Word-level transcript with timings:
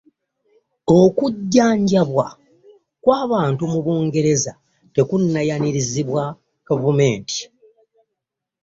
Okujjajabwa 0.99 2.27
kw'abantu 3.03 3.63
mu 3.71 3.79
bugereza 3.85 4.53
tekunnayanirizibwa 4.95 6.23
gavumenti. 6.67 7.39